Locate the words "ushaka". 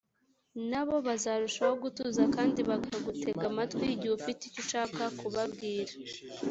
4.63-5.01